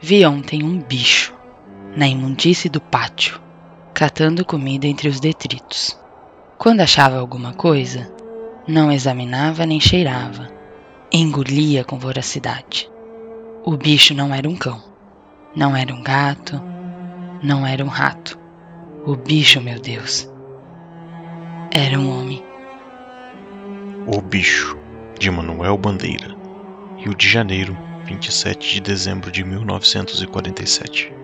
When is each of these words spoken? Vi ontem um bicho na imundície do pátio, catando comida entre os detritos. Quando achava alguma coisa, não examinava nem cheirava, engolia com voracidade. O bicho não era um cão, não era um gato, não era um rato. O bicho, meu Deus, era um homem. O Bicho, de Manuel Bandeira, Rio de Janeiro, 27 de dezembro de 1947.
Vi 0.00 0.24
ontem 0.26 0.62
um 0.62 0.78
bicho 0.78 1.34
na 1.96 2.06
imundície 2.06 2.68
do 2.68 2.80
pátio, 2.80 3.40
catando 3.94 4.44
comida 4.44 4.86
entre 4.86 5.08
os 5.08 5.18
detritos. 5.18 5.98
Quando 6.58 6.80
achava 6.80 7.18
alguma 7.18 7.54
coisa, 7.54 8.12
não 8.68 8.92
examinava 8.92 9.64
nem 9.64 9.80
cheirava, 9.80 10.48
engolia 11.12 11.84
com 11.84 11.98
voracidade. 11.98 12.90
O 13.64 13.76
bicho 13.76 14.14
não 14.14 14.34
era 14.34 14.48
um 14.48 14.56
cão, 14.56 14.82
não 15.54 15.74
era 15.74 15.94
um 15.94 16.02
gato, 16.02 16.60
não 17.42 17.66
era 17.66 17.84
um 17.84 17.88
rato. 17.88 18.38
O 19.06 19.16
bicho, 19.16 19.60
meu 19.60 19.80
Deus, 19.80 20.30
era 21.72 21.98
um 21.98 22.10
homem. 22.10 22.44
O 24.06 24.20
Bicho, 24.20 24.76
de 25.18 25.30
Manuel 25.30 25.76
Bandeira, 25.76 26.34
Rio 26.96 27.14
de 27.14 27.28
Janeiro, 27.28 27.76
27 28.06 28.74
de 28.74 28.80
dezembro 28.80 29.32
de 29.32 29.42
1947. 29.42 31.15